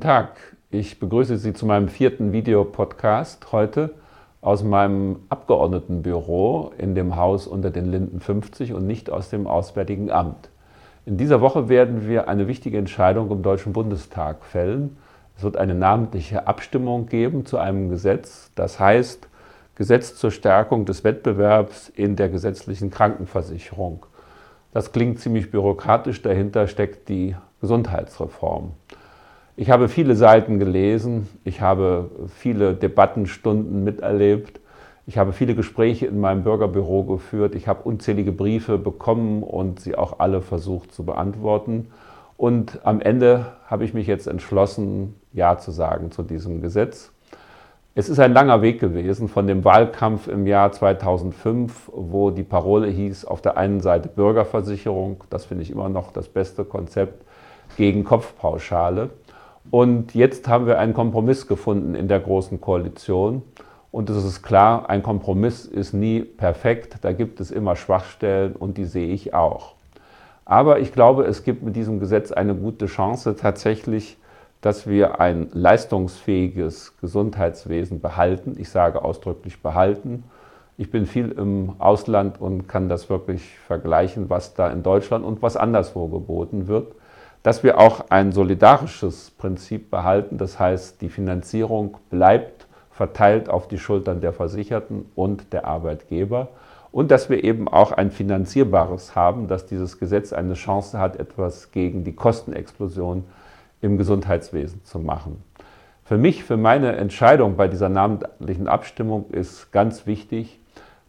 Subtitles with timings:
[0.00, 0.56] Tag.
[0.70, 3.94] Ich begrüße Sie zu meinem vierten Videopodcast heute
[4.40, 10.10] aus meinem Abgeordnetenbüro in dem Haus unter den Linden 50 und nicht aus dem Auswärtigen
[10.10, 10.50] Amt.
[11.04, 14.96] In dieser Woche werden wir eine wichtige Entscheidung im Deutschen Bundestag fällen.
[15.36, 19.28] Es wird eine namentliche Abstimmung geben zu einem Gesetz, das heißt
[19.76, 24.06] Gesetz zur Stärkung des Wettbewerbs in der gesetzlichen Krankenversicherung.
[24.72, 28.72] Das klingt ziemlich bürokratisch, dahinter steckt die Gesundheitsreform.
[29.58, 34.60] Ich habe viele Seiten gelesen, ich habe viele Debattenstunden miterlebt,
[35.06, 39.96] ich habe viele Gespräche in meinem Bürgerbüro geführt, ich habe unzählige Briefe bekommen und sie
[39.96, 41.88] auch alle versucht zu beantworten.
[42.36, 47.12] Und am Ende habe ich mich jetzt entschlossen, Ja zu sagen zu diesem Gesetz.
[47.94, 52.88] Es ist ein langer Weg gewesen von dem Wahlkampf im Jahr 2005, wo die Parole
[52.88, 57.24] hieß, auf der einen Seite Bürgerversicherung, das finde ich immer noch das beste Konzept,
[57.78, 59.10] gegen Kopfpauschale.
[59.70, 63.42] Und jetzt haben wir einen Kompromiss gefunden in der Großen Koalition.
[63.90, 66.98] Und es ist klar, ein Kompromiss ist nie perfekt.
[67.02, 69.74] Da gibt es immer Schwachstellen und die sehe ich auch.
[70.44, 74.18] Aber ich glaube, es gibt mit diesem Gesetz eine gute Chance tatsächlich,
[74.60, 78.56] dass wir ein leistungsfähiges Gesundheitswesen behalten.
[78.58, 80.24] Ich sage ausdrücklich behalten.
[80.78, 85.42] Ich bin viel im Ausland und kann das wirklich vergleichen, was da in Deutschland und
[85.42, 86.94] was anderswo geboten wird
[87.46, 90.36] dass wir auch ein solidarisches Prinzip behalten.
[90.36, 96.48] Das heißt, die Finanzierung bleibt verteilt auf die Schultern der Versicherten und der Arbeitgeber.
[96.90, 101.70] Und dass wir eben auch ein finanzierbares haben, dass dieses Gesetz eine Chance hat, etwas
[101.70, 103.22] gegen die Kostenexplosion
[103.80, 105.40] im Gesundheitswesen zu machen.
[106.02, 110.58] Für mich, für meine Entscheidung bei dieser namentlichen Abstimmung ist ganz wichtig,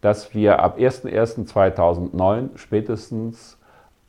[0.00, 3.56] dass wir ab 01.01.2009 spätestens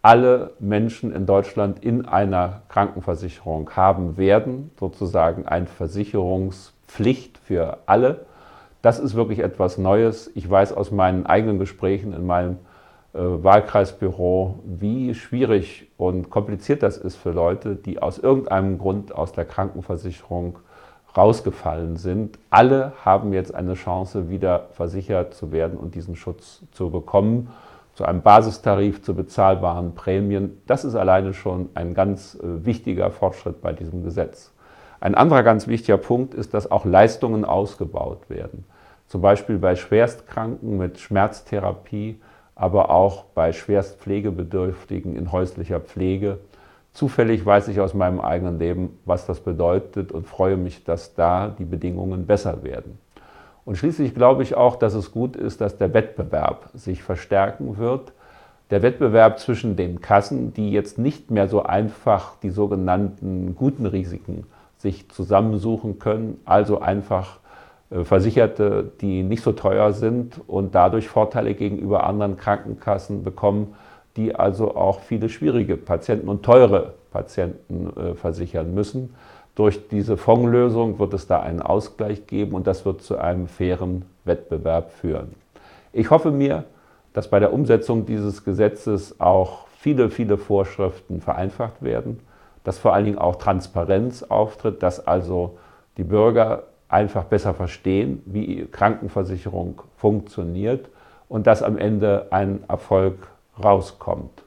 [0.06, 8.28] alle Menschen in Deutschland in einer Krankenversicherung haben werden, sozusagen eine Versicherungspflicht für alle.
[8.84, 10.30] Das ist wirklich etwas Neues.
[10.36, 12.58] Ich weiß aus meinen eigenen Gesprächen in meinem
[13.16, 19.32] äh, Wahlkreisbüro, wie schwierig und kompliziert das ist für Leute, die aus irgendeinem Grund aus
[19.32, 20.60] der Krankenversicherung
[21.18, 22.38] rausgefallen sind.
[22.52, 27.50] Alle haben jetzt eine Chance, wieder versichert zu werden und diesen Schutz zu bekommen
[27.95, 30.61] zu einem Basistarif, zu bezahlbaren Prämien.
[30.67, 34.51] Das ist alleine schon ein ganz äh, wichtiger Fortschritt bei diesem Gesetz.
[35.00, 38.66] Ein anderer ganz wichtiger Punkt ist, dass auch Leistungen ausgebaut werden.
[39.07, 42.19] Zum Beispiel bei Schwerstkranken mit Schmerztherapie,
[42.56, 46.39] aber auch bei Schwerstpflegebedürftigen in häuslicher Pflege.
[46.94, 51.50] Zufällig weiß ich aus meinem eigenen Leben, was das bedeutet und freue mich, dass da
[51.50, 52.97] die Bedingungen besser werden.
[53.66, 58.14] Und schließlich glaube ich auch, dass es gut ist, dass der Wettbewerb sich verstärken wird.
[58.70, 64.46] Der Wettbewerb zwischen den Kassen, die jetzt nicht mehr so einfach die sogenannten guten Risiken
[64.78, 67.40] sich zusammensuchen können, also einfach
[67.90, 73.75] äh, Versicherte, die nicht so teuer sind und dadurch Vorteile gegenüber anderen Krankenkassen bekommen,
[74.16, 79.16] die also auch viele schwierige Patienten und teure Patienten äh, versichern müssen.
[79.56, 84.04] Durch diese Fondslösung wird es da einen Ausgleich geben und das wird zu einem fairen
[84.26, 85.34] Wettbewerb führen.
[85.94, 86.66] Ich hoffe mir,
[87.14, 92.20] dass bei der Umsetzung dieses Gesetzes auch viele, viele Vorschriften vereinfacht werden,
[92.66, 95.58] dass vor allen Dingen auch Transparenz auftritt, dass also
[95.98, 100.90] die Bürger einfach besser verstehen, wie Krankenversicherung funktioniert
[101.30, 103.28] und dass am Ende ein Erfolg
[103.64, 104.44] rauskommt.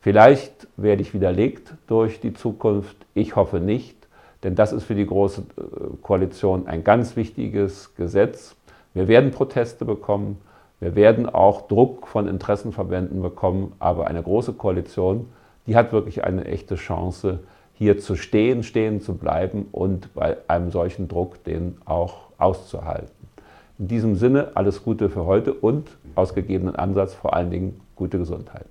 [0.00, 3.97] Vielleicht werde ich widerlegt durch die Zukunft, ich hoffe nicht.
[4.42, 8.56] Denn das ist für die Große äh, Koalition ein ganz wichtiges Gesetz.
[8.94, 10.38] Wir werden Proteste bekommen,
[10.80, 15.28] wir werden auch Druck von Interessenverbänden bekommen, aber eine Große Koalition,
[15.66, 17.40] die hat wirklich eine echte Chance,
[17.74, 23.28] hier zu stehen, stehen zu bleiben und bei einem solchen Druck den auch auszuhalten.
[23.78, 28.18] In diesem Sinne alles Gute für heute und aus gegebenen Ansatz vor allen Dingen gute
[28.18, 28.66] Gesundheit.